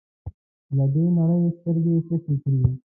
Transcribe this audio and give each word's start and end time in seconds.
له 0.75 0.85
دې 0.93 1.05
نړۍ 1.17 1.41
سترګې 1.57 1.95
پټې 2.07 2.35
کړې. 2.41 2.61